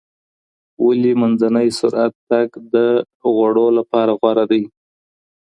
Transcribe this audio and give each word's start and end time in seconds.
ولې 0.85 1.11
منځنی 1.21 1.67
سرعت 1.79 2.13
تګ 2.31 2.47
د 2.73 2.75
غوړو 3.33 3.67
لپاره 3.77 4.11
غوره 4.19 4.45
دی؟ 4.51 4.63